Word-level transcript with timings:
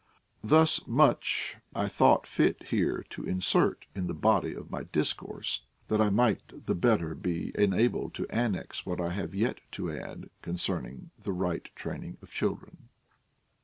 Thus 0.43 0.81
much 0.87 1.57
I 1.75 1.87
thought 1.87 2.25
fit 2.25 2.69
here 2.71 3.05
to 3.11 3.23
insert 3.23 3.85
in 3.93 4.07
the 4.07 4.15
body 4.15 4.51
of 4.51 4.71
my 4.71 4.85
discourse, 4.85 5.61
that 5.89 6.01
I 6.01 6.09
might 6.09 6.65
the 6.65 6.73
better 6.73 7.13
be 7.13 7.51
enabled 7.53 8.15
to 8.15 8.27
annex 8.31 8.83
what 8.83 8.99
I 8.99 9.11
have 9.13 9.35
yet 9.35 9.59
to 9.73 9.95
add 9.95 10.31
concerning 10.41 11.11
the 11.19 11.33
right 11.33 11.67
training 11.75 12.17
of 12.19 12.31
children. 12.31 12.89